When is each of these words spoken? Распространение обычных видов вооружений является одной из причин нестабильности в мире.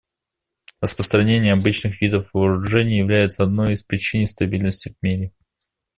Распространение 0.81 1.53
обычных 1.53 2.01
видов 2.01 2.31
вооружений 2.33 2.97
является 2.97 3.43
одной 3.43 3.73
из 3.73 3.83
причин 3.83 4.21
нестабильности 4.21 4.95
в 4.99 5.03
мире. 5.03 5.31